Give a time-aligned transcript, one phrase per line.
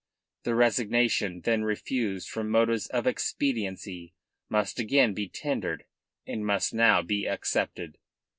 [0.45, 4.15] The resignation then refused from motives of expediency
[4.49, 5.85] must again be tendered
[6.25, 7.99] and must now be accepted.